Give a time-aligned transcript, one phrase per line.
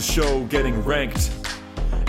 [0.00, 1.30] The show getting ranked.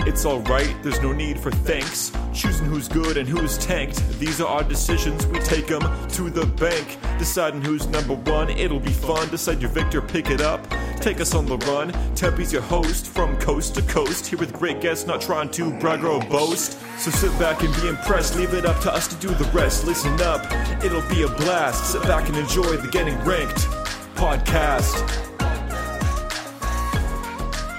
[0.06, 2.10] It's alright, there's no need for thanks.
[2.32, 4.18] Choosing who's good and who's tanked.
[4.18, 6.96] These are our decisions, we take them to the bank.
[7.18, 9.28] Deciding who's number one, it'll be fun.
[9.28, 10.66] Decide your victor, pick it up.
[11.00, 11.92] Take us on the run.
[12.14, 14.26] Tempi's your host from coast to coast.
[14.26, 16.78] Here with great guests, not trying to brag or boast.
[16.98, 18.36] So sit back and be impressed.
[18.36, 19.84] Leave it up to us to do the rest.
[19.84, 20.50] Listen up,
[20.82, 21.92] it'll be a blast.
[21.92, 23.66] Sit back and enjoy the Getting Ranked
[24.14, 25.31] podcast.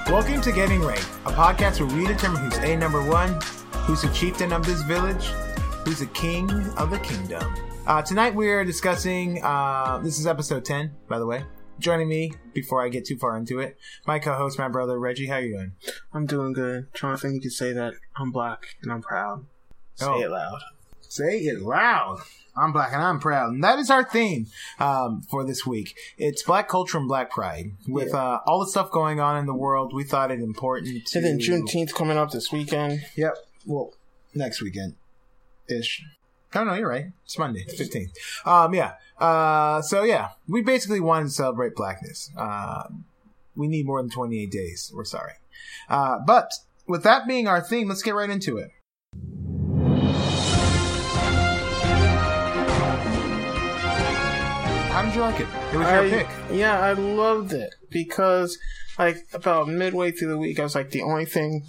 [0.07, 3.39] Welcome to Getting Ranked, a podcast where we determine who's A number one,
[3.85, 5.25] who's the chieftain of this village,
[5.85, 7.53] who's the king of the kingdom.
[7.87, 11.43] Uh, tonight we are discussing, uh, this is episode 10, by the way.
[11.79, 15.27] Joining me, before I get too far into it, my co-host, my brother, Reggie.
[15.27, 15.71] How you doing?
[16.13, 16.93] I'm doing good.
[16.93, 19.45] Jonathan, you could say that I'm black and I'm proud.
[19.95, 20.21] Say Oh.
[20.21, 20.59] it loud.
[21.01, 22.19] Say it loud.
[22.55, 23.53] I'm black and I'm proud.
[23.53, 24.47] And that is our theme
[24.79, 25.95] um, for this week.
[26.17, 27.71] It's black culture and black pride.
[27.87, 31.19] With uh, all the stuff going on in the world, we thought it important to...
[31.19, 33.01] And then Juneteenth coming up this weekend.
[33.15, 33.35] Yep.
[33.65, 33.93] Well,
[34.35, 34.95] next weekend
[35.69, 36.03] ish.
[36.55, 37.05] Oh no, you're right.
[37.23, 38.11] It's Monday, fifteenth.
[38.45, 38.93] Um, yeah.
[39.17, 42.29] Uh, so yeah, we basically wanted to celebrate blackness.
[42.37, 42.83] Uh,
[43.55, 44.91] we need more than twenty eight days.
[44.93, 45.33] We're sorry.
[45.89, 46.51] Uh, but
[46.87, 48.69] with that being our theme, let's get right into it.
[54.93, 55.47] How did you like it?
[55.73, 56.27] It was your pick.
[56.51, 58.59] Yeah, I loved it because,
[58.99, 61.63] like, about midway through the week, I was like, the only thing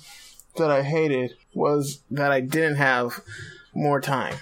[0.56, 3.20] that I hated was that I didn't have
[3.72, 4.34] more time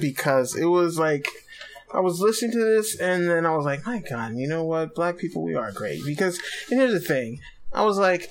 [0.00, 1.28] because it was like
[1.92, 4.94] I was listening to this and then I was like, my God, you know what?
[4.94, 6.40] Black people, we are great because.
[6.70, 7.40] And here's the thing,
[7.74, 8.30] I was like,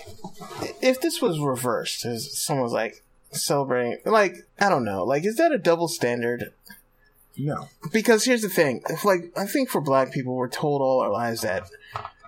[0.81, 5.51] if this was reversed, as someone's like celebrating, like I don't know, like is that
[5.51, 6.51] a double standard?
[7.39, 7.69] No.
[7.91, 8.81] because here's the thing.
[8.89, 11.69] If, like i think for black people we're told all our lives that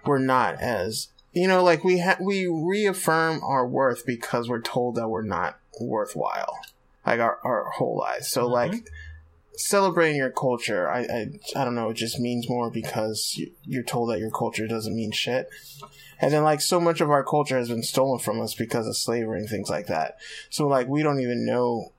[0.06, 4.96] we're not as you know like we ha- we reaffirm our worth because we're told
[4.96, 6.58] that we're not worthwhile
[7.06, 8.28] like our, our whole lives.
[8.28, 8.54] So mm-hmm.
[8.54, 8.90] like
[9.54, 14.10] celebrating your culture I, I i don't know it just means more because you're told
[14.10, 15.50] that your culture doesn't mean shit.
[16.20, 18.96] And then like so much of our culture has been stolen from us because of
[18.96, 20.18] slavery and things like that.
[20.50, 21.92] So like we don't even know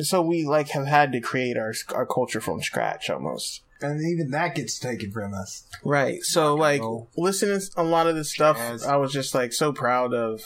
[0.00, 3.62] so we like have had to create our our culture from scratch almost.
[3.80, 5.64] And even that gets taken from us.
[5.84, 6.22] Right.
[6.22, 6.80] So like
[7.16, 8.84] listening to a lot of this stuff, Jazz.
[8.84, 10.42] I was just like so proud of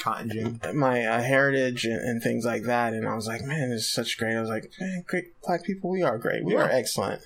[0.00, 0.60] Cotton gin.
[0.76, 3.92] my uh, heritage and, and things like that, and I was like, man, this is
[3.92, 4.36] such great.
[4.36, 6.44] I was like, man, great black people, we are great.
[6.44, 6.62] We Yeah.
[6.62, 7.22] are excellent.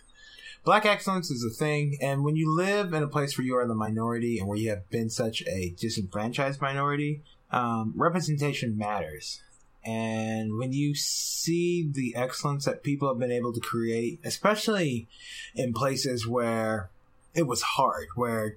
[0.62, 3.66] Black excellence is a thing, and when you live in a place where you are
[3.66, 9.41] the minority and where you have been such a disenfranchised minority, um, representation matters.
[9.87, 15.07] And when you see the excellence that people have been able to create, especially
[15.55, 16.91] in places where
[17.35, 18.57] it was hard, where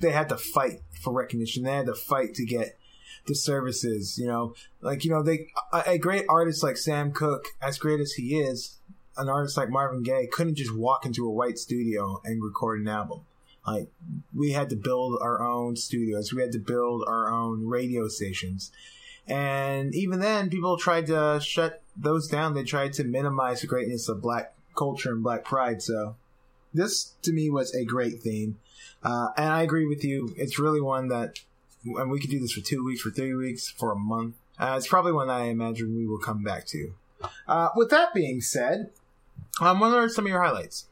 [0.00, 2.78] they had to fight for recognition, they had to fight to get
[3.26, 7.46] the services, you know, like, you know, they, a, a great artist like Sam Cooke,
[7.60, 8.78] as great as he is,
[9.16, 12.88] an artist like Marvin Gaye couldn't just walk into a white studio and record an
[12.88, 13.20] album.
[13.66, 13.88] Like
[14.34, 18.72] we had to build our own studios, we had to build our own radio stations,
[19.26, 22.54] and even then, people tried to shut those down.
[22.54, 25.82] They tried to minimize the greatness of black culture and black pride.
[25.82, 26.16] So
[26.74, 28.58] this to me was a great theme,
[29.02, 30.34] uh, and I agree with you.
[30.36, 31.40] It's really one that,
[31.84, 34.36] and we could do this for two weeks, for three weeks, for a month.
[34.58, 36.94] Uh, it's probably one that I imagine we will come back to.
[37.46, 38.90] Uh, with that being said,
[39.60, 40.86] um, what are some of your highlights?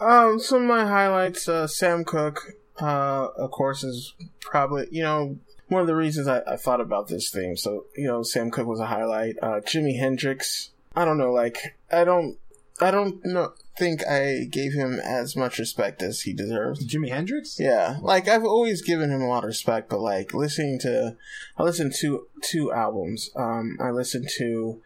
[0.00, 5.38] Um, some of my highlights, uh, Sam Cooke, uh, of course, is probably, you know,
[5.68, 7.56] one of the reasons I, I thought about this theme.
[7.56, 9.36] So, you know, Sam Cooke was a highlight.
[9.42, 12.38] Uh, Jimi Hendrix, I don't know, like, I don't,
[12.80, 16.86] I don't know, think I gave him as much respect as he deserves.
[16.86, 17.58] Jimi Hendrix?
[17.58, 21.16] Yeah, like I've always given him a lot of respect, but like listening to,
[21.56, 23.30] I listened to two albums.
[23.36, 24.80] Um, I listened to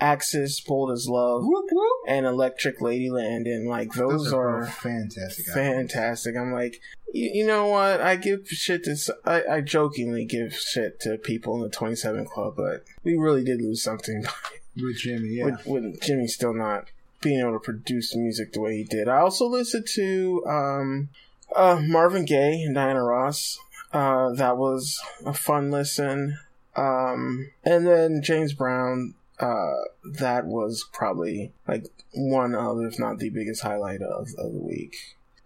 [0.00, 1.96] Axis, Bold as Love, Whoop, whoop.
[2.08, 5.46] and Electric Ladyland, and like those, are, both fantastic.
[5.46, 6.36] fantastic.
[6.36, 6.80] I'm like,
[7.12, 8.00] you, you know what?
[8.00, 12.84] I give shit to, I jokingly give shit to people in the 27 Club, but
[13.02, 14.24] we really did lose something
[14.76, 15.36] with Jimi.
[15.36, 16.88] Yeah, with, with Jimi still not
[17.20, 19.08] being able to produce music the way he did.
[19.08, 21.08] I also listened to um,
[21.54, 23.58] uh, Marvin Gaye and Diana Ross.
[23.92, 26.38] Uh, that was a fun listen.
[26.76, 29.14] Um, and then James Brown.
[29.40, 29.72] Uh,
[30.18, 34.96] that was probably like one of, if not the biggest highlight of, of the week.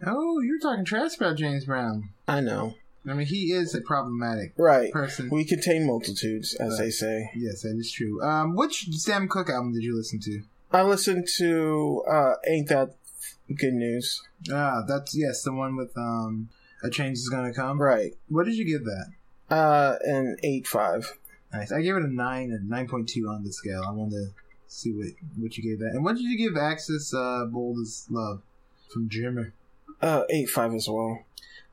[0.06, 2.11] Oh, you're talking trash about James Brown.
[2.29, 2.75] I know,
[3.08, 4.93] I mean, he is a problematic right?
[4.93, 5.31] person.
[5.31, 6.85] We contain multitudes, as Right.
[6.85, 7.31] they say.
[7.35, 8.23] yes, that is true.
[8.23, 10.43] Um, which Sam Cooke album did you listen to?
[10.70, 12.94] I listened to uh, "Ain't That
[13.56, 14.20] Good News."
[14.52, 16.50] Ah, that's yes, the one with um,
[16.85, 17.81] a change is gonna come.
[17.81, 18.12] Right.
[18.29, 19.06] What did you give that?
[19.49, 21.14] Uh, an eight five.
[21.53, 21.73] Nice.
[21.73, 23.83] I gave it a nine and nine point two on the scale.
[23.87, 24.27] I wanted to
[24.67, 25.06] see what
[25.39, 25.93] what you gave that.
[25.95, 28.43] And what did you give Axis uh, Bold as Love
[28.93, 29.53] from Jimmer?
[30.03, 31.25] Uh, eight five as well.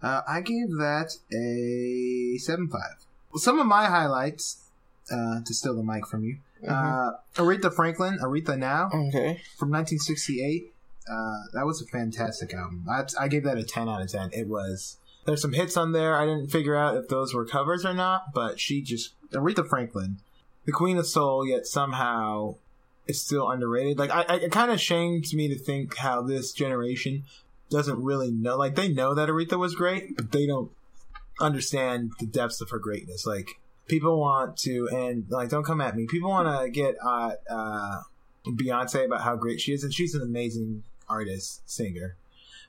[0.01, 3.05] Uh, I gave that a seven five.
[3.35, 4.63] Some of my highlights,
[5.11, 6.37] uh, to steal the mic from you,
[6.67, 9.41] uh, Aretha Franklin, Aretha Now Okay.
[9.57, 10.71] from 1968.
[11.07, 11.13] Uh,
[11.53, 12.85] that was a fantastic album.
[12.89, 14.29] I, I gave that a 10 out of 10.
[14.31, 14.97] It was.
[15.25, 16.15] There's some hits on there.
[16.15, 20.17] I didn't figure out if those were covers or not, but she just Aretha Franklin,
[20.65, 22.55] the Queen of Soul, yet somehow
[23.07, 23.97] is still underrated.
[23.97, 27.23] Like I, I it kind of shames me to think how this generation
[27.69, 28.57] doesn't really know.
[28.57, 30.71] Like they know that Aretha was great, but they don't
[31.39, 33.25] understand the depths of her greatness.
[33.25, 36.07] Like people want to, and like don't come at me.
[36.07, 38.01] People want to get at uh,
[38.45, 42.15] Beyonce about how great she is, and she's an amazing artist, singer.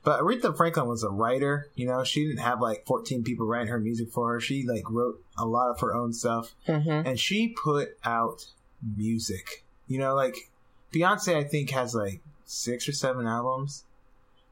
[0.07, 1.67] But Aretha Franklin was a writer.
[1.75, 4.39] You know, she didn't have like 14 people writing her music for her.
[4.39, 7.05] She like wrote a lot of her own stuff, Mm-hmm.
[7.07, 8.45] and she put out
[8.95, 9.65] music.
[9.87, 10.35] You know, like
[10.93, 13.83] Beyonce, I think has like six or seven albums.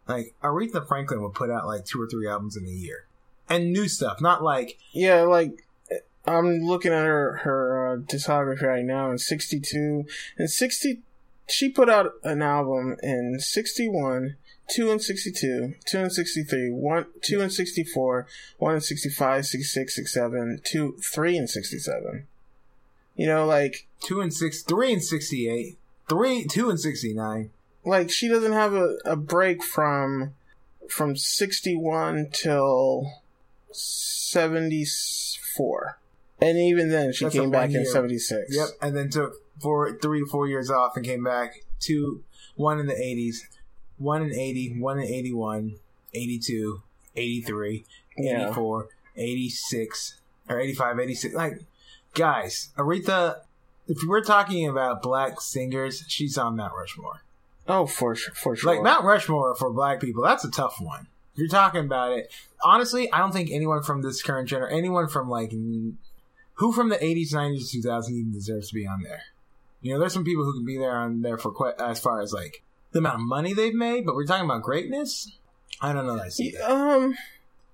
[0.10, 3.06] Like Aretha Franklin would put out like two or three albums in a year,
[3.50, 4.20] and new stuff.
[4.20, 5.66] Not like Yeah, like
[6.28, 10.04] I'm looking at her her uh, discography right now in '62
[10.38, 11.02] and '60.
[11.48, 14.36] She put out an album in '61,
[14.70, 18.28] two and '62, two and '63, one, two in '64,
[18.58, 22.28] one and '65, '66, '67, two, three in '67.
[23.16, 25.78] You know, like two and six, three and sixty-eight,
[26.10, 27.52] three, two and sixty-nine.
[27.86, 30.34] like she doesn't have a, a break from
[30.90, 33.12] from 61 till
[33.72, 36.00] 74
[36.42, 40.20] and even then she That's came back in 76 Yep, and then took four, three
[40.22, 41.64] to four years off and came back.
[41.80, 42.24] Two,
[42.56, 43.48] one in the eighties,
[43.98, 45.76] one in 80, one in 81,
[46.14, 46.82] 82,
[47.16, 47.86] 83,
[48.18, 50.20] yeah 84, 86,
[50.50, 51.36] or 85, 86.
[51.36, 51.60] Like,
[52.14, 53.42] guys, Aretha,
[53.88, 57.24] if we're talking about black singers, she's on Mount Rushmore.
[57.68, 61.08] oh for sure for sure Like, Mount Rushmore for black people, that's a tough one.
[61.34, 62.32] If you're talking about it,
[62.64, 66.90] honestly, I don't think anyone from this current gen or anyone from like, who from
[66.90, 69.24] the 80s, 90s, 2000s even deserves to be on there.
[69.82, 72.22] You know, there's some people who can be there on there for quite, as far
[72.22, 72.64] as like
[72.96, 75.30] the amount of money they've made, but we're talking about greatness.
[75.82, 76.72] I don't know that I see that.
[76.72, 77.14] um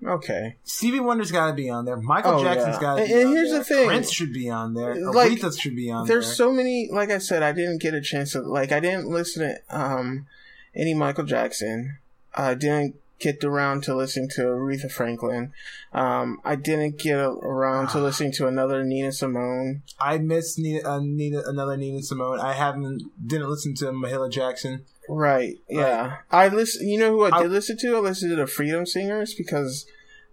[0.03, 1.95] okay Stevie Wonder's got to be on there.
[1.97, 2.81] Michael Oh, Jackson's yeah.
[2.81, 3.59] got to be and on here's there.
[3.59, 3.87] the thing.
[3.87, 4.95] Prince should be on there.
[5.11, 6.15] Like, Aretha should be on there's there.
[6.21, 9.07] There's so many like i said i didn't get a chance to like i didn't
[9.09, 10.25] listen to um
[10.75, 11.99] any michael jackson
[12.33, 15.53] i didn't get around to listening to aretha franklin
[15.93, 20.99] um i didn't get around to listening to another nina simone I miss Nina, uh,
[20.99, 22.39] Nina, another Nina Simone.
[22.39, 24.83] I haven't didn't listen to Mahalia Jackson.
[25.07, 25.57] Right.
[25.69, 26.17] Yeah.
[26.31, 26.87] I listen.
[26.87, 27.95] You know who I I- did listen to?
[27.95, 29.85] I listened to the Freedom Singers because,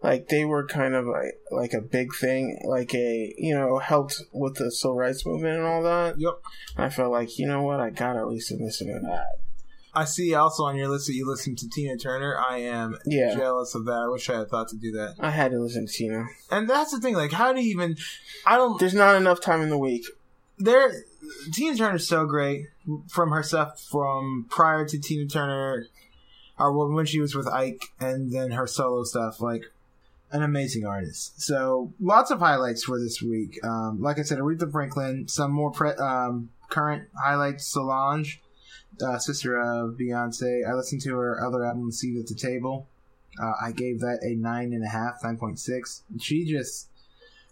[0.02, 4.22] like, they were kind of like like a big thing, like a you know helped
[4.32, 6.18] with the civil rights movement and all that.
[6.18, 6.40] Yep.
[6.76, 9.38] And I felt like you know what, I gotta at least listen to that.
[9.98, 12.38] I see also on your list that you listen to Tina Turner.
[12.38, 13.34] I am Yeah.
[13.34, 13.92] jealous of that.
[14.04, 15.16] I wish I had thought to do that.
[15.18, 16.26] I had to listen to Tina.
[16.50, 17.14] And that's the thing.
[17.14, 17.96] Like, how do you even?
[18.46, 18.78] I don't.
[18.78, 20.04] There's not enough time in the week.
[20.58, 20.92] There,
[21.52, 22.66] Tina Turner's so great
[23.08, 25.86] from her stuff from prior to Tina Turner,
[26.58, 29.40] or when she was with Ike, and then her solo stuff.
[29.40, 29.64] Like,
[30.30, 31.40] an amazing artist.
[31.40, 33.58] So lots of highlights for this week.
[33.64, 35.26] Um, like I said, Aretha Franklin.
[35.28, 38.40] Some more pre- um, current highlights: Solange,
[39.02, 40.68] uh, sister of Beyonce.
[40.68, 42.86] I listened to her other album, "Seat at the Table."
[43.40, 46.02] Uh, I gave that a nine and a half, nine point six.
[46.18, 46.88] She just,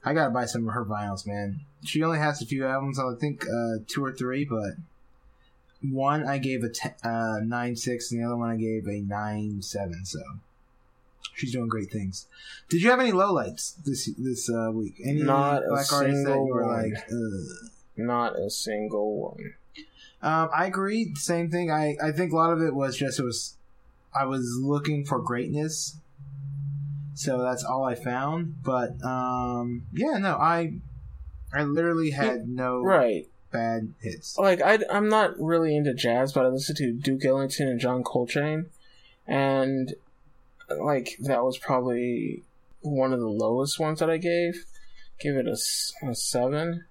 [0.04, 1.60] I gotta buy some of her vinyls, man.
[1.84, 4.72] She only has a few albums, I think uh, two or three, but
[5.82, 9.00] one I gave a te- uh, nine six, and the other one I gave a
[9.00, 10.04] nine seven.
[10.04, 10.18] So
[11.34, 12.26] she's doing great things.
[12.68, 14.94] Did you have any lowlights this this uh, week?
[15.04, 16.90] Any Not a black artists that single you were one.
[16.90, 17.04] like?
[17.12, 17.70] Ugh.
[17.98, 19.54] Not a single one.
[20.26, 21.14] Um, I agree.
[21.14, 21.70] Same thing.
[21.70, 23.56] I, I think a lot of it was just it was
[24.14, 25.98] I was looking for greatness,
[27.14, 28.62] so that's all I found.
[28.62, 30.80] But um, yeah, no, I
[31.54, 33.28] I literally had no Right.
[33.52, 34.36] bad hits.
[34.36, 38.02] Like I, I'm not really into jazz, but I listen to Duke Ellington and John
[38.02, 38.66] Coltrane,
[39.28, 39.94] and
[40.80, 42.42] like that was probably
[42.80, 44.64] one of the lowest ones that I gave.
[45.20, 45.56] Give it a
[46.14, 46.84] seven.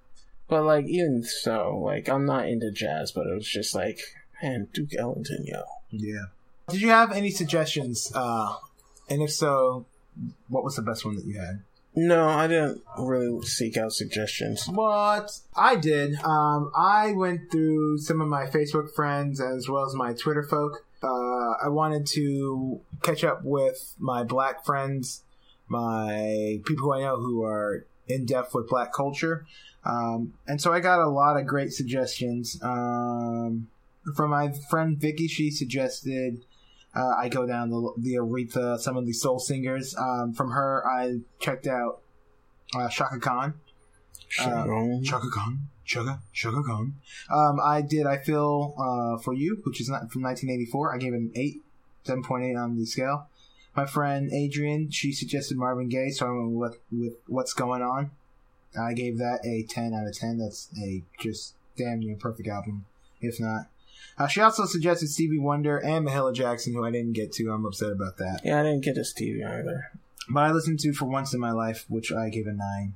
[0.47, 3.99] But like even so, like I'm not into jazz, but it was just like,
[4.41, 5.63] man, Duke Ellington, yo.
[5.89, 6.25] Yeah.
[6.69, 8.11] Did you have any suggestions?
[8.13, 8.55] Uh,
[9.09, 9.85] and if so,
[10.47, 11.61] what was the best one that you had?
[11.97, 14.67] No, I didn't really seek out suggestions.
[14.67, 19.95] What I did, um, I went through some of my Facebook friends as well as
[19.95, 20.85] my Twitter folk.
[21.01, 25.23] Uh, I wanted to catch up with my black friends,
[25.69, 29.45] my people who I know who are in depth with black culture.
[29.85, 32.59] Um, and so I got a lot of great suggestions.
[32.61, 33.67] Um,
[34.15, 36.45] from my friend Vicky, she suggested
[36.95, 39.95] uh, I go down the, the Aretha, some of the soul singers.
[39.97, 42.01] Um, from her, I checked out
[42.75, 43.55] uh, Chaka Khan.
[44.39, 44.65] Uh,
[45.03, 45.67] Chaka Khan.
[45.85, 46.95] Chaka, Chaka Khan.
[47.31, 50.95] Um, I did I Feel uh, For You, which is not from 1984.
[50.95, 51.61] I gave it an 8,
[52.05, 53.27] 7.8 on the scale.
[53.75, 58.11] My friend Adrian, she suggested Marvin Gaye, so I went with, with What's Going On.
[58.79, 60.37] I gave that a 10 out of 10.
[60.37, 62.85] That's a just damn near perfect album,
[63.21, 63.67] if not.
[64.17, 67.51] Uh, she also suggested Stevie Wonder and Mahalia Jackson, who I didn't get to.
[67.51, 68.41] I'm upset about that.
[68.43, 69.91] Yeah, I didn't get to Stevie either.
[70.29, 72.93] But I listened to For Once in My Life, which I gave a 9.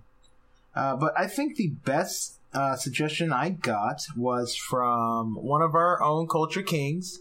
[0.76, 6.02] Uh, but I think the best uh, suggestion I got was from one of our
[6.02, 7.20] own culture kings,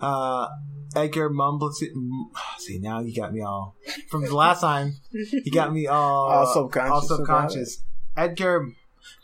[0.00, 0.48] uh,
[0.96, 1.82] Edgar Mumbles.
[2.58, 3.76] See, now you got me all.
[4.08, 7.82] From the last time, you got me all, All subconscious All about subconscious.
[8.16, 8.72] Edgar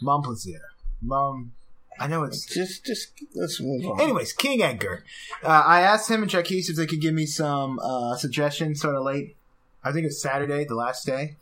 [0.02, 0.61] Mumplaisir.
[1.02, 1.52] Mum.
[1.99, 4.00] I know it's Just, just let's move on.
[4.00, 5.04] Anyways, King Edgar.
[5.44, 8.94] Uh, I asked him and Chucky's if they could give me some uh, suggestions sort
[8.94, 9.37] of late.
[9.85, 11.37] I think it's Saturday, the last day.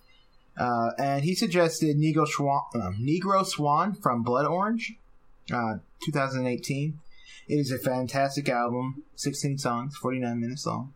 [0.56, 4.94] Uh, and he suggested Negro Swan, uh, Negro Swan from Blood Orange,
[5.52, 5.74] uh,
[6.04, 6.98] 2018.
[7.48, 10.92] It is a fantastic album, 16 songs, 49 minutes long.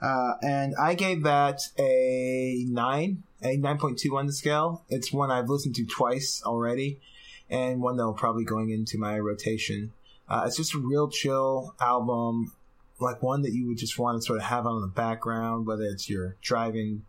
[0.00, 4.84] Uh, and I gave that a 9, a 9.2 on the scale.
[4.88, 7.00] It's one I've listened to twice already,
[7.50, 9.92] and one that will probably going into my rotation.
[10.28, 12.52] Uh, it's just a real chill album,
[13.00, 15.84] like one that you would just want to sort of have on the background, whether
[15.84, 17.04] it's you're driving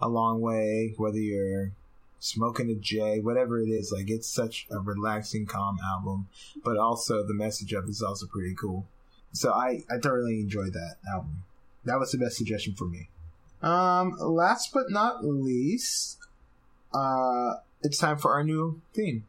[0.00, 1.72] a long way, whether you're
[2.18, 3.92] smoking a J, whatever it is.
[3.92, 6.28] Like it's such a relaxing, calm album,
[6.64, 8.86] but also the message of it is also pretty cool.
[9.32, 11.44] So I, I thoroughly enjoyed that album.
[11.84, 13.10] That was the best suggestion for me.
[13.62, 16.18] Um, last but not least,
[16.92, 19.24] uh, it's time for our new theme.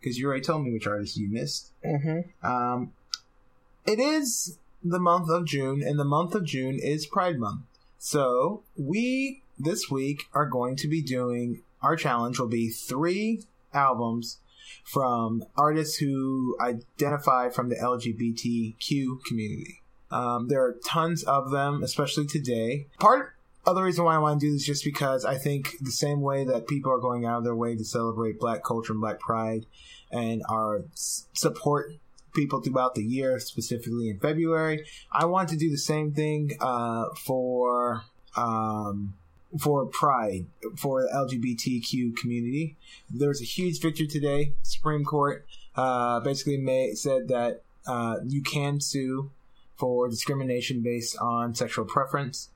[0.00, 1.72] Because you already told me which artist you missed.
[1.84, 2.46] Mm-hmm.
[2.46, 2.92] Um,
[3.86, 7.62] it is the month of June, and the month of June is Pride Month.
[7.98, 14.38] So we this week are going to be doing our challenge will be three albums
[14.84, 19.82] from artists who identify from the LGBTQ community.
[20.10, 22.86] Um, there are tons of them, especially today.
[22.98, 23.34] Part
[23.66, 25.90] of the reason why I want to do this is just because I think the
[25.90, 29.00] same way that people are going out of their way to celebrate Black culture and
[29.00, 29.66] Black Pride,
[30.10, 31.94] and are support
[32.34, 37.06] people throughout the year, specifically in February, I want to do the same thing uh,
[37.24, 38.02] for
[38.36, 39.14] um,
[39.58, 40.46] for Pride
[40.76, 42.76] for the LGBTQ community.
[43.08, 44.54] There was a huge victory today.
[44.62, 45.46] Supreme Court
[45.76, 49.30] uh, basically said that uh, you can sue
[49.76, 52.50] for discrimination based on sexual preference.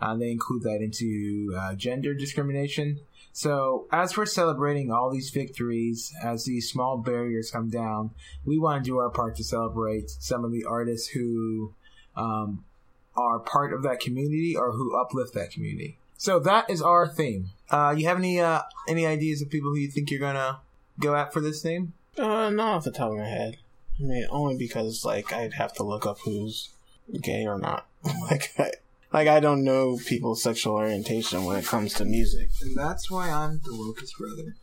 [0.00, 3.00] Uh, they include that into uh, gender discrimination.
[3.32, 8.10] So, as we're celebrating all these victories, as these small barriers come down,
[8.44, 11.74] we want to do our part to celebrate some of the artists who
[12.16, 12.64] um,
[13.16, 15.98] are part of that community or who uplift that community.
[16.16, 17.50] So that is our theme.
[17.70, 20.60] Uh, you have any uh, any ideas of people who you think you're gonna
[20.98, 21.92] go at for this theme?
[22.18, 23.58] Uh, not off the top of my head.
[24.00, 26.70] I mean, only because like I'd have to look up who's
[27.22, 27.86] gay or not.
[28.30, 28.70] like, I,
[29.12, 32.50] like I don't know people's sexual orientation when it comes to music.
[32.62, 34.56] And that's why I'm the Lucas brother.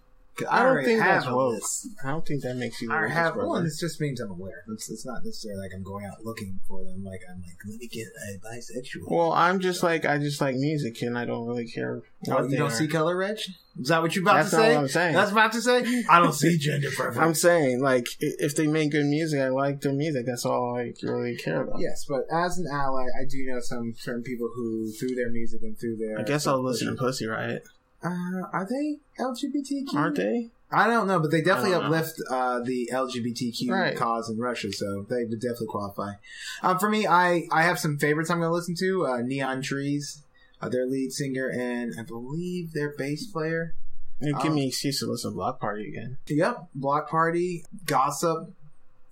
[0.50, 1.54] I don't think that's woke.
[1.54, 1.88] list.
[2.04, 2.92] I don't think that makes you.
[2.92, 3.64] I have one.
[3.64, 4.64] This just means I'm aware.
[4.74, 7.04] It's, it's not necessarily like I'm going out looking for them.
[7.04, 9.10] Like I'm like, let me get a bisexual.
[9.10, 12.02] Well, I'm just like I just like music, and I don't really care.
[12.30, 12.76] Oh, you don't are.
[12.76, 13.38] see color, Reg?
[13.80, 14.70] Is that what you're about That's to say?
[14.74, 15.14] what I'm saying.
[15.14, 16.04] That's about to say.
[16.10, 17.18] I don't see gender preference.
[17.18, 20.26] I'm saying like if they make good music, I like their music.
[20.26, 21.80] That's all I really care about.
[21.80, 25.62] Yes, but as an ally, I do know some certain people who, through their music
[25.62, 27.64] and through their, I guess I'll listen to Pussy Riot.
[28.04, 29.94] Uh, are they LGBTQ?
[29.96, 30.50] Aren't they?
[30.72, 31.98] I don't know, but they definitely I don't know.
[31.98, 33.96] uplift uh, the LGBTQ Right.
[33.96, 36.14] cause in Russia, so they would definitely qualify.
[36.62, 39.08] Um, for me, I I have some favorites I'm going to listen to.
[39.08, 40.24] Uh, Neon Trees,
[40.62, 43.74] uh, their lead singer, and I believe their bass player.
[44.20, 46.18] You give Um, me an excuse to listen to Block Party again.
[46.28, 48.52] Yep, Block Party, Gossip,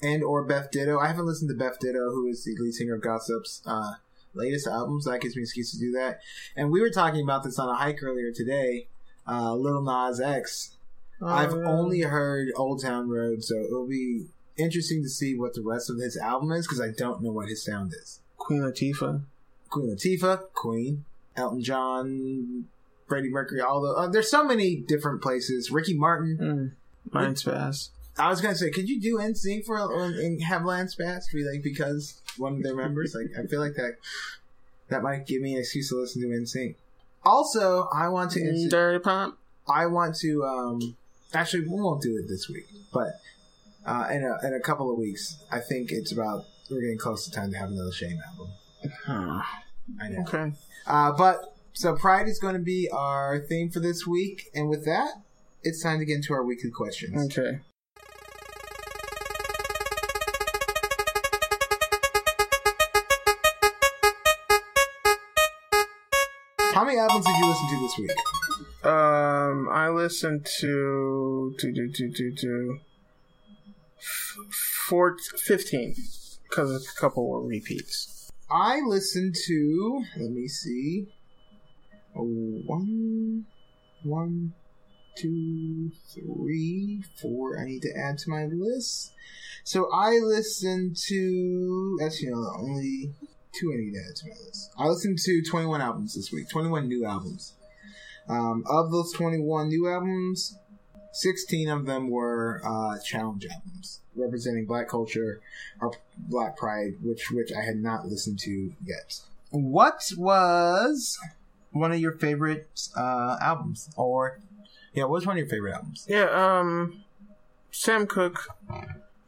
[0.02, 0.98] and or Beth Ditto.
[1.00, 3.94] I haven't listened to Beth Ditto, who is the lead singer of Gossip's uh,
[4.36, 6.20] latest album, so that gives me an excuse to do that.
[6.56, 8.88] And we were talking about this on a hike earlier today.
[9.28, 10.76] Uh, Little Nas X.
[11.22, 14.26] I've Oh, only heard Old Town Road, so it'll be
[14.58, 17.48] interesting to see what the rest of his album is because I don't know what
[17.50, 18.20] his sound is.
[18.38, 19.22] Queen Latifah.
[19.70, 22.66] Queen Latifah, Queen, Elton John,
[23.08, 25.72] Freddie Mercury, all the uh, there's so many different places.
[25.72, 26.38] Ricky Martin.
[26.40, 27.14] Mm.
[27.14, 27.92] Mind's fast.
[28.18, 31.62] I was gonna say, could you do NSYNC for and have Lance Bass be like
[31.64, 33.16] because one of their members?
[33.16, 33.98] Like, I feel like that
[34.90, 36.76] that might give me an excuse to listen to NSYNC.
[37.24, 38.40] Also, I want to.
[38.40, 39.38] Introduce Dirty Pop.
[39.68, 40.44] I want to.
[40.44, 40.96] um
[41.34, 43.08] Actually, we won't do it this week, but
[43.86, 47.26] uh, in a in a couple of weeks, I think it's about we're getting close
[47.26, 48.54] to time to have another Shame album.
[49.06, 49.42] Huh.
[50.02, 50.22] I know.
[50.22, 50.54] Okay.
[50.88, 54.86] Uh, but so Pride is going to be our theme for this week, and with
[54.86, 55.10] that,
[55.64, 57.38] it's time to get into our weekly questions.
[57.38, 57.60] Okay.
[66.76, 68.86] How many albums did you listen to this week?
[68.86, 72.80] Um, I listened to to do to do to
[74.90, 75.96] four fifteen
[76.44, 78.30] because a couple were repeats.
[78.52, 80.04] I listened to.
[80.18, 81.08] Let me see.
[82.14, 83.46] One,
[84.04, 84.54] one,
[85.18, 87.58] two, three, four.
[87.58, 89.14] I need to add to my list.
[89.64, 92.00] So I listened to.
[92.04, 93.14] Actually, no, only
[93.60, 94.72] two I need to add to my list.
[94.78, 96.50] I listened to 21 albums this week.
[96.50, 97.54] 21 new albums.
[98.28, 100.58] Um, of those 21 new albums,
[101.14, 105.42] 16 of them were uh, challenge albums representing black culture
[105.82, 109.20] or black pride, which which I had not listened to yet.
[109.52, 111.18] What was
[111.72, 113.90] one of your favorite uh, albums?
[113.96, 114.40] Or
[114.94, 116.06] yeah, what was one of your favorite albums?
[116.10, 116.30] Yeah.
[116.30, 117.04] Um,
[117.72, 118.48] Sam Cooke.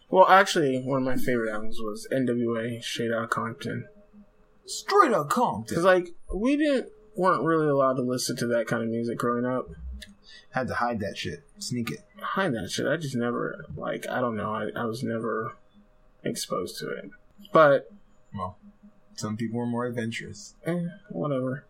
[0.10, 2.81] Well, actually, one of my favorite albums was N.W.A.
[2.81, 3.88] Straight Outta Compton.
[4.67, 5.65] Straight Out Compton.
[5.67, 9.45] Because like we didn't weren't really allowed to listen to that kind of music growing
[9.45, 9.67] up.
[10.51, 12.00] Had to hide that shit, sneak it.
[12.19, 14.53] Hide that shit, I just never like I don't know.
[14.53, 15.55] I, I was never
[16.24, 17.09] exposed to it.
[17.53, 17.89] But
[18.33, 18.57] Well,
[19.15, 20.55] some people were more adventurous.
[20.65, 21.65] eh, whatever.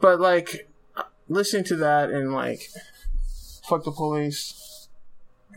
[0.00, 0.68] But like
[1.28, 2.68] listening to that and like
[3.68, 4.88] fuck the police.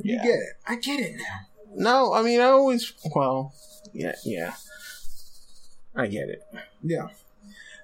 [0.02, 0.24] You Yeah.
[0.24, 0.54] get it.
[0.68, 1.40] I get it now.
[1.76, 3.54] No, I mean I always well,
[3.94, 4.54] yeah, yeah.
[5.96, 6.42] I get it.
[6.82, 7.08] Yeah.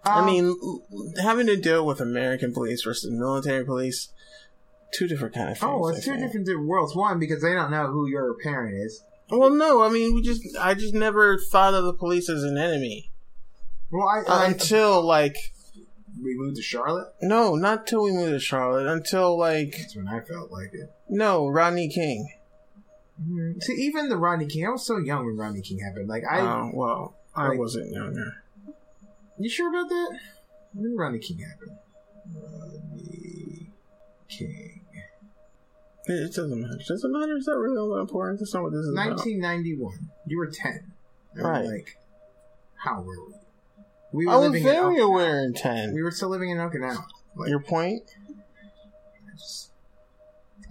[0.04, 0.56] I Um, mean,
[1.22, 4.10] having to deal with American police versus military police,
[4.94, 5.70] two different kind of things.
[5.72, 6.32] Oh, I it's two think.
[6.34, 6.96] different worlds.
[6.96, 9.04] One, because they don't know who your parent is.
[9.30, 12.58] Well, no, I mean, we just, I just never thought of the police as an
[12.58, 13.12] enemy
[13.92, 15.36] Well, I, uh, I until like,
[16.20, 17.14] we moved to Charlotte.
[17.22, 18.88] no, not till we moved to Charlotte.
[18.88, 20.90] Until like, That's when I felt like it.
[21.10, 22.28] no, Rodney King.
[23.22, 23.62] Mhm.
[23.62, 24.66] See, even the Rodney King.
[24.66, 26.08] I was so young when Rodney King happened.
[26.08, 26.40] Like, I.
[26.40, 28.44] Oh, well, I like- wasn't younger.
[29.38, 30.20] You sure about that?
[30.74, 31.78] When did Rodney King happen?
[32.36, 34.82] Rodney uh, King.
[36.06, 36.80] It, doesn't matter.
[36.88, 37.38] Does it matter?
[37.38, 38.40] Is that really all that important?
[38.40, 39.10] That's not what this is about.
[39.18, 40.10] 1991.
[40.26, 40.92] You were 10.
[41.36, 41.66] And Right.
[41.66, 41.98] Like,
[42.76, 43.34] how were we?
[44.12, 45.94] We were I was very aware in ten.
[45.94, 47.04] We were still living in Okinawa.
[47.36, 48.10] Like, Your point?
[48.28, 49.72] I just-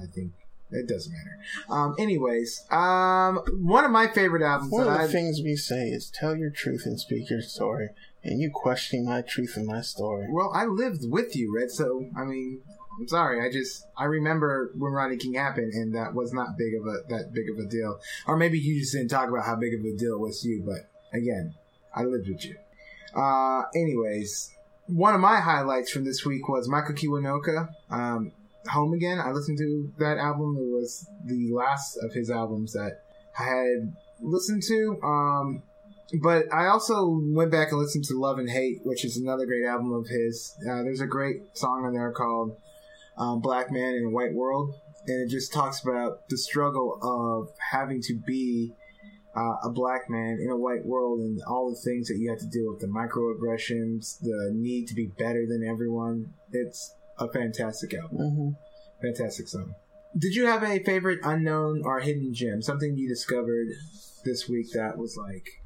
[0.02, 0.32] I think
[0.70, 1.38] it doesn't matter.
[1.70, 5.88] Um, anyways, um, one of my favorite albums One of the I've things we say
[5.88, 7.88] is tell your truth and speak your story,
[8.22, 10.26] and you questioning my truth and my story.
[10.30, 11.70] Well, I lived with you, Red.
[11.70, 12.60] So I mean,
[13.00, 13.46] I'm sorry.
[13.46, 17.08] I just I remember when Rodney King happened, and that was not big of a
[17.08, 17.98] that big of a deal.
[18.26, 20.48] Or maybe you just didn't talk about how big of a deal it was to
[20.48, 20.62] you.
[20.66, 21.54] But again,
[21.94, 22.56] I lived with you.
[23.14, 24.50] Uh, anyways,
[24.86, 27.68] one of my highlights from this week was Michael Kiwanuka.
[27.90, 28.32] Um,
[28.68, 29.18] Home Again.
[29.18, 30.56] I listened to that album.
[30.58, 33.02] It was the last of his albums that
[33.38, 35.00] I had listened to.
[35.02, 35.62] Um,
[36.22, 39.66] but I also went back and listened to Love and Hate, which is another great
[39.66, 40.56] album of his.
[40.62, 42.56] Uh, there's a great song on there called
[43.18, 44.74] um, Black Man in a White World,
[45.06, 48.72] and it just talks about the struggle of having to be
[49.36, 52.40] uh, a black man in a white world and all the things that you have
[52.40, 56.32] to deal with the microaggressions, the need to be better than everyone.
[56.50, 58.18] It's a fantastic album.
[58.18, 59.06] Mm-hmm.
[59.06, 59.74] Fantastic song.
[60.16, 62.62] Did you have a favorite unknown or hidden gem?
[62.62, 63.68] Something you discovered
[64.24, 65.62] this week that was like,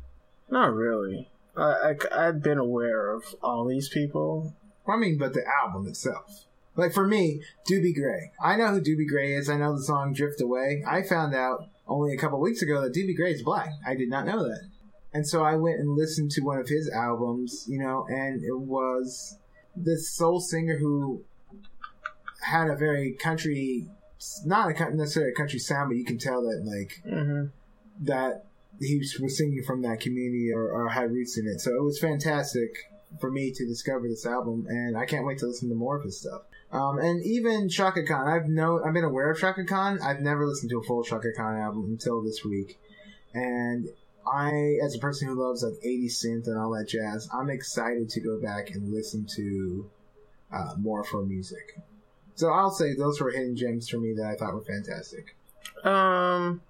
[0.51, 1.31] Not really.
[1.57, 4.55] I, I I'd been aware of all these people.
[4.87, 6.47] I mean, but the album itself.
[6.75, 8.33] Like for me, Dobie Gray.
[8.43, 9.49] I know who Dobie Gray is.
[9.49, 10.83] I know the song Drift Away.
[10.87, 13.69] I found out only a couple weeks ago that Dobie Gray is black.
[13.87, 14.69] I did not know that.
[15.13, 18.59] And so I went and listened to one of his albums, you know, and it
[18.59, 19.37] was
[19.77, 21.25] this soul singer who
[22.43, 23.89] had a very country,
[24.45, 27.47] not a, necessarily a country sound, but you can tell that like Mm-hmm.
[28.05, 28.45] that
[28.81, 31.61] he was singing from that community or, or had roots in it.
[31.61, 32.71] So it was fantastic
[33.21, 36.05] for me to discover this album, and I can't wait to listen to more of
[36.05, 36.43] his stuff.
[36.73, 39.99] Um, and even Chaka Khan, I've known, I've been aware of Chaka Khan.
[40.03, 42.79] I've never listened to a full Chaka Khan album until this week,
[43.35, 43.89] and
[44.27, 48.09] I, as a person who loves like 80 synth and all that jazz, I'm excited
[48.09, 49.91] to go back and listen to
[50.51, 51.77] uh, more of her music.
[52.35, 55.37] So I'll say those were hidden gems for me that I thought were fantastic.
[55.85, 56.63] Um,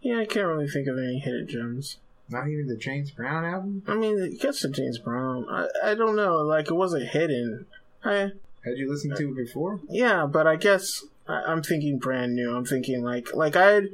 [0.00, 1.98] yeah, I can't really think of any hidden gems.
[2.28, 3.82] Not even the James Brown album.
[3.88, 5.46] I mean, it gets to James Brown.
[5.50, 6.38] I I don't know.
[6.38, 7.66] Like it wasn't hidden.
[8.04, 8.32] I
[8.64, 9.80] Had you listened to it before?
[9.88, 12.54] Yeah, but I guess I, I'm thinking brand new.
[12.54, 13.88] I'm thinking like like I had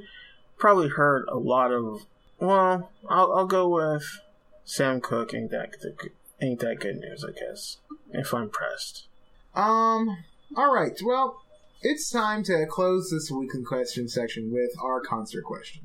[0.59, 2.03] probably heard a lot of.
[2.39, 4.21] Well, I'll I'll go with
[4.65, 5.33] Sam Cooke.
[5.33, 6.11] Ain't that the,
[6.45, 7.25] ain't that good news?
[7.25, 7.79] I guess
[8.12, 9.07] if I'm pressed.
[9.55, 10.19] Um.
[10.55, 10.99] All right.
[11.03, 11.43] Well,
[11.83, 15.83] it's time to close this weekly question section with our concert question.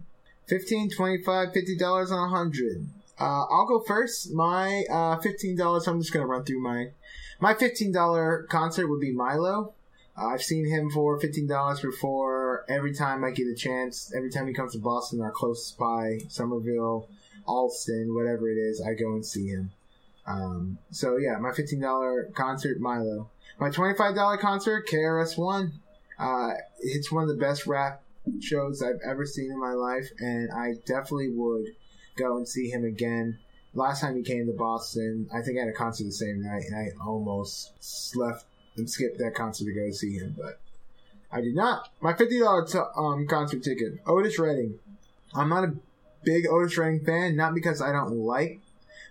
[0.47, 2.87] 15 25 50 dollars on a hundred.
[3.19, 4.33] Uh, I'll go first.
[4.33, 5.87] My uh, fifteen dollars.
[5.87, 6.87] I'm just gonna run through my
[7.39, 9.73] my fifteen dollar concert would be Milo.
[10.17, 12.65] Uh, I've seen him for fifteen dollars before.
[12.67, 16.19] Every time I get a chance, every time he comes to Boston or close by
[16.29, 17.07] Somerville,
[17.45, 19.71] Allston, whatever it is, I go and see him.
[20.25, 23.29] Um, so yeah, my fifteen dollar concert, Milo.
[23.59, 25.73] My twenty five dollar concert, KRS One.
[26.19, 28.03] Uh, it's one of the best rap
[28.39, 31.65] shows I've ever seen in my life, and I definitely would
[32.15, 33.39] go and see him again.
[33.73, 36.63] Last time he came to Boston, I think I had a concert the same night,
[36.67, 40.59] and I almost left and skipped that concert to go see him, but
[41.31, 41.89] I did not.
[42.01, 44.79] My fifty dollar t- um, concert ticket, Otis Redding.
[45.33, 45.73] I'm not a
[46.23, 48.59] big Otis Redding fan, not because I don't like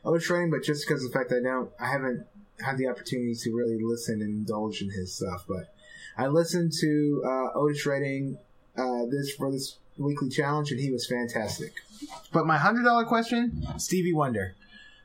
[0.04, 2.26] Otis Redding, but just because of the fact that I don't, I haven't
[2.64, 5.44] had the opportunity to really listen and indulge in his stuff.
[5.48, 5.74] But
[6.16, 8.38] I listened to uh, Otis Redding
[8.76, 11.72] uh, this for this weekly challenge, and he was fantastic.
[12.32, 14.54] But my hundred dollar question, Stevie Wonder.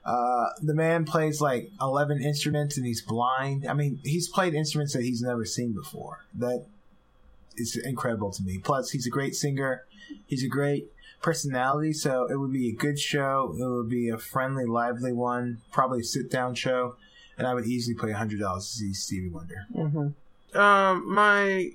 [0.06, 3.66] Uh, the man plays like eleven instruments, and he's blind.
[3.68, 6.24] I mean, he's played instruments that he's never seen before.
[6.36, 6.68] That
[7.58, 8.58] is incredible to me.
[8.58, 9.86] Plus, he's a great singer.
[10.26, 13.56] He's a great personality, so it would be a good show.
[13.60, 16.98] It would be a friendly, lively one, probably a sit down show,
[17.38, 19.66] and I would easily pay hundred dollars to see Stevie Wonder.
[19.76, 20.58] Mm-hmm.
[20.58, 21.72] Um, my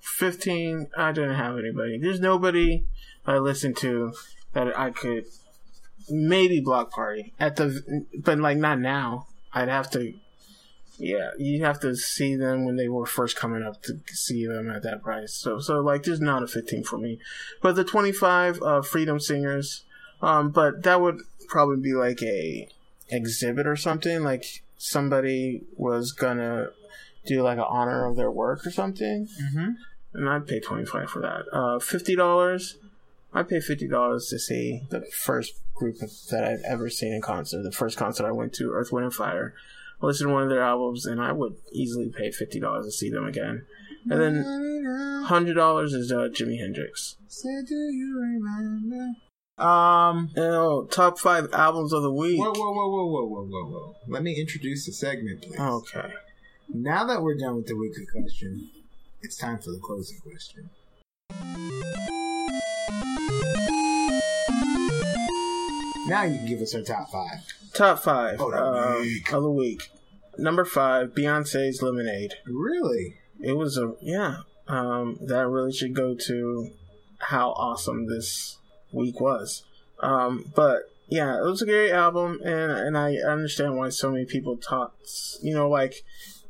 [0.00, 0.88] fifteen.
[0.96, 1.98] I didn't have anybody.
[1.98, 2.84] There's nobody
[3.26, 4.12] I listened to
[4.52, 5.24] that I could
[6.10, 9.26] maybe block party at the, but like not now.
[9.54, 10.14] I'd have to.
[11.04, 14.70] Yeah, you have to see them when they were first coming up to see them
[14.70, 15.34] at that price.
[15.34, 17.18] So, so like, there's not a 15 for me,
[17.60, 19.84] but the 25 uh, Freedom Singers.
[20.20, 22.68] Um, but that would probably be like a
[23.08, 24.22] exhibit or something.
[24.22, 24.44] Like
[24.78, 26.68] somebody was gonna
[27.26, 29.70] do like an honor of their work or something, Mm-hmm.
[30.14, 31.46] and I'd pay 25 for that.
[31.52, 32.76] Uh, fifty dollars.
[33.34, 35.96] I'd pay fifty dollars to see the first group
[36.30, 37.62] that I've ever seen in concert.
[37.62, 39.54] The first concert I went to, Earth, Wind, and Fire.
[40.02, 42.92] I listened to one of their albums, and I would easily pay fifty dollars to
[42.92, 43.64] see them again.
[44.10, 47.16] And then hundred dollars is uh, Jimi Hendrix.
[47.28, 49.12] Say, do you remember?
[49.58, 50.30] Um.
[50.36, 52.40] Oh, top five albums of the week.
[52.40, 53.96] Whoa, whoa, whoa, whoa, whoa, whoa, whoa, whoa!
[54.08, 55.60] Let me introduce the segment, please.
[55.60, 56.12] Okay.
[56.68, 58.70] Now that we're done with the weekly question,
[59.20, 60.70] it's time for the closing question.
[66.08, 67.38] Now you can give us our top five.
[67.74, 69.32] Top five Of the week.
[69.32, 69.88] of the week.
[70.38, 72.34] Number five, Beyonce's Lemonade.
[72.46, 73.16] Really?
[73.40, 74.38] It was a yeah.
[74.68, 76.70] Um, that really should go to
[77.18, 78.58] how awesome this
[78.92, 79.64] week was.
[80.00, 84.24] Um, but yeah, it was a great album, and and I understand why so many
[84.24, 84.94] people talk.
[85.42, 86.04] You know, like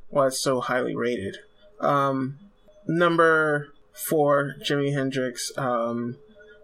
[0.09, 1.39] why it's so highly rated.
[1.81, 2.39] Um,
[2.87, 5.51] number four, Jimi Hendrix.
[5.57, 6.17] Um,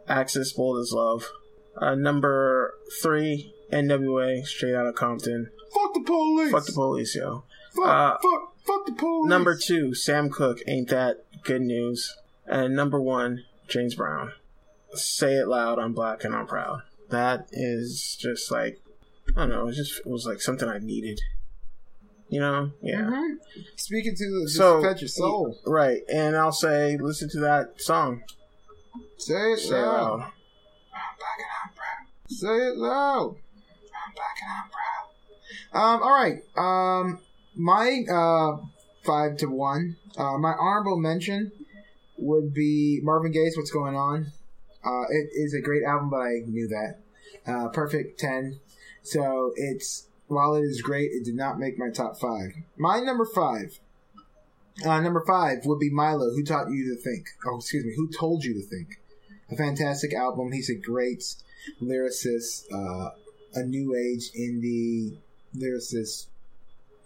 [0.08, 1.30] Axis, Bold as Love.
[1.76, 2.67] Uh, number
[3.02, 4.42] three, N.W.A.
[4.44, 5.50] Straight out of Compton.
[5.72, 6.52] Fuck the police.
[6.52, 7.44] Fuck the police, yo.
[7.74, 9.28] Fuck, uh, fuck, fuck the police.
[9.28, 12.16] Number two, Sam Cooke, Ain't That Good News.
[12.46, 14.32] And number one, James Brown.
[14.94, 16.80] Say it loud, I'm black and I'm proud.
[17.10, 18.80] That is just like,
[19.36, 21.20] I don't know, it just it was like something I needed.
[22.30, 22.72] You know?
[22.82, 23.02] Yeah.
[23.02, 23.36] Mhm.
[23.76, 25.58] Speaking to the So, so, fed your soul.
[25.66, 26.02] Right.
[26.12, 28.22] And I'll say, listen to that song.
[29.18, 29.92] Say it Say loud.
[29.92, 30.12] loud.
[30.20, 32.06] I'm black and I'm proud.
[32.28, 33.36] Say it loud.
[33.36, 35.94] I'm black and I'm proud.
[35.94, 36.42] Um, all right.
[36.56, 37.20] Um,
[37.56, 38.64] my uh
[39.02, 39.96] five to one.
[40.16, 41.52] Uh, my honorable mention
[42.18, 44.32] would be Marvin Gaye's "What's Going On."
[44.84, 46.98] Uh, it is a great album, but I knew that.
[47.50, 48.60] Uh, perfect ten.
[49.02, 52.52] So it's while it is great, it did not make my top five.
[52.76, 53.80] My number five.
[54.84, 57.26] Uh, number five would be Milo, who taught you to think.
[57.44, 59.00] Oh, excuse me, who told you to think?
[59.50, 60.52] A fantastic album.
[60.52, 61.24] He's a great
[61.82, 63.10] lyricist, uh,
[63.54, 65.18] a new age indie
[65.56, 66.26] lyricist,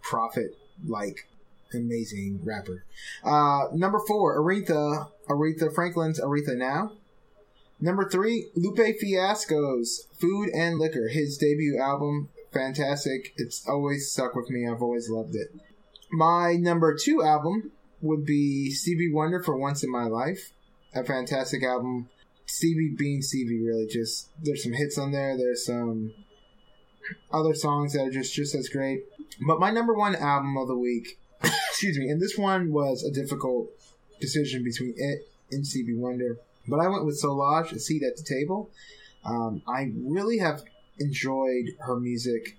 [0.00, 1.28] prophet like
[1.74, 2.85] amazing rapper.
[3.24, 6.92] Uh, number four, Aretha, Aretha Franklin's Aretha Now.
[7.81, 13.33] Number three, Lupe Fiasco's Food and Liquor, his debut album, fantastic.
[13.37, 14.68] It's always stuck with me.
[14.68, 15.48] I've always loved it.
[16.12, 20.52] My number two album would be Stevie Wonder for Once in My Life.
[20.94, 22.09] A fantastic album.
[22.46, 25.37] Stevie being Stevie, really just there's some hits on there.
[25.37, 26.12] There's some
[27.33, 29.05] other songs that are just just as great.
[29.46, 33.11] But my number one album of the week, excuse me, and this one was a
[33.11, 33.70] difficult
[34.20, 38.22] decision between it and Stevie Wonder, but I went with Solange, a seat at the
[38.22, 38.70] table.
[39.24, 40.62] Um, I really have
[40.98, 42.57] enjoyed her music.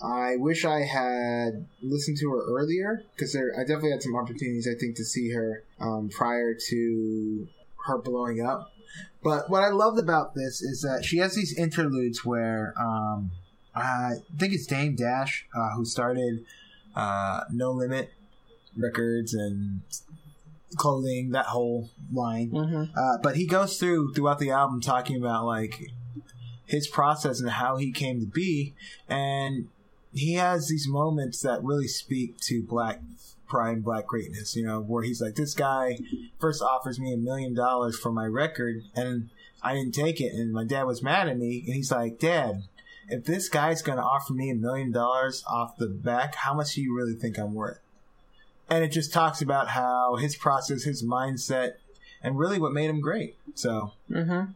[0.00, 4.78] I wish I had listened to her earlier because I definitely had some opportunities, I
[4.78, 7.48] think, to see her um, prior to
[7.86, 8.72] her blowing up.
[9.22, 13.32] But what I loved about this is that she has these interludes where um,
[13.74, 16.44] I think it's Dame Dash uh, who started
[16.94, 18.12] uh, No Limit
[18.76, 19.80] Records and
[20.76, 22.50] clothing, that whole line.
[22.50, 22.84] Mm-hmm.
[22.96, 25.90] Uh, but he goes through throughout the album talking about like
[26.66, 28.74] his process and how he came to be,
[29.08, 29.68] and
[30.12, 33.00] he has these moments that really speak to black
[33.48, 34.54] pride and black greatness.
[34.54, 35.98] You know, where he's like, "This guy
[36.38, 39.30] first offers me a million dollars for my record, and
[39.62, 42.64] I didn't take it, and my dad was mad at me, and he's like, Dad."
[43.10, 46.82] If this guy's gonna offer me a million dollars off the back, how much do
[46.82, 47.80] you really think I'm worth?
[48.70, 51.76] and it just talks about how his process, his mindset,
[52.22, 53.34] and really what made him great.
[53.54, 54.52] So Mm-hmm.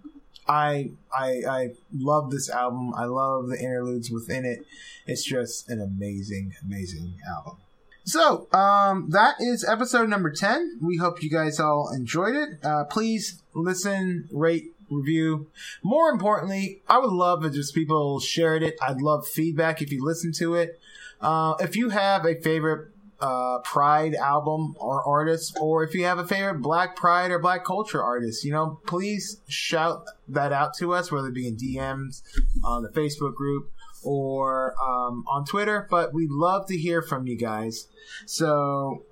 [0.47, 2.93] I I I love this album.
[2.95, 4.67] I love the interludes within it.
[5.07, 7.57] It's just an amazing, amazing album.
[8.05, 10.81] So, um, that is episode number 10.
[10.83, 12.65] We hope you guys all enjoyed it.
[12.65, 15.49] Uh, please listen, rate, review.
[15.85, 18.77] More importantly, I would love if just people shared it.
[18.83, 20.81] I'd love feedback if you listen to it.
[21.21, 22.89] Uh, if you have a favorite
[23.21, 27.65] uh, Pride album or artist, or if you have a favorite Black Pride or Black
[27.65, 32.23] Culture artist, you know, please shout that out to us, whether it be in DMs
[32.65, 33.71] on the Facebook group
[34.05, 35.87] or um, on Twitter.
[35.91, 37.87] But we'd love to hear from you guys.
[38.27, 39.05] So,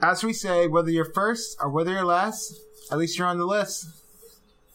[0.00, 2.54] as we say, whether you're first or whether you're last,
[2.90, 3.86] at least you're on the list.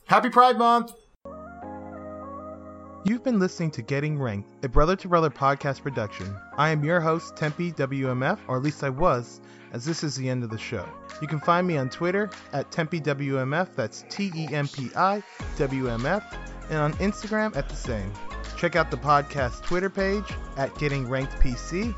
[0.05, 0.91] Happy Pride Month!
[3.05, 6.33] You've been listening to Getting Ranked, a brother to brother podcast production.
[6.57, 9.41] I am your host, Tempi WMF, or at least I was,
[9.73, 10.87] as this is the end of the show.
[11.21, 15.21] You can find me on Twitter at Tempi WMF, that's T E M P I
[15.57, 16.37] W M F,
[16.69, 18.09] and on Instagram at the same.
[18.63, 20.23] Check out the podcast Twitter page
[20.55, 21.93] at Getting Ranked PC,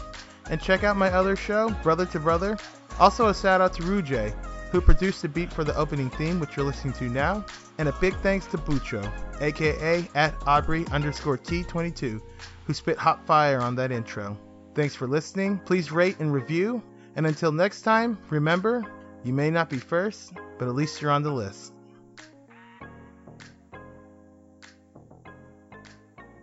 [0.49, 2.57] and check out my other show, Brother to Brother.
[2.99, 4.33] Also, a shout out to Rujay,
[4.71, 7.45] who produced the beat for the opening theme, which you're listening to now,
[7.77, 9.07] and a big thanks to Bucho,
[9.41, 12.19] aka at Aubrey underscore T22,
[12.65, 14.35] who spit hot fire on that intro.
[14.73, 15.59] Thanks for listening.
[15.65, 16.81] Please rate and review.
[17.15, 18.83] And until next time, remember,
[19.23, 21.74] you may not be first, but at least you're on the list.